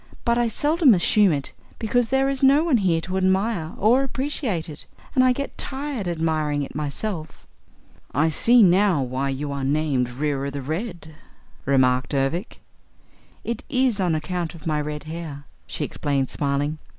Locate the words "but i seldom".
0.25-0.95